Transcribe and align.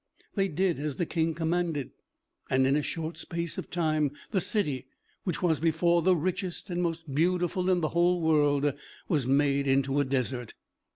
They 0.33 0.47
did 0.47 0.79
as 0.79 0.95
the 0.95 1.05
King 1.05 1.35
commanded, 1.35 1.91
and 2.49 2.65
in 2.65 2.75
a 2.75 2.81
short 2.81 3.19
space 3.19 3.59
of 3.59 3.69
time 3.69 4.09
the 4.31 4.41
city, 4.41 4.87
which 5.25 5.43
was 5.43 5.59
before 5.59 6.01
the 6.01 6.15
richest 6.15 6.71
and 6.71 6.81
most 6.81 7.13
beautiful 7.13 7.69
in 7.69 7.81
the 7.81 7.89
whole 7.89 8.19
world, 8.19 8.73
was 9.07 9.27
made 9.27 9.67
into 9.67 9.99
a 9.99 10.03
desert. 10.03 10.55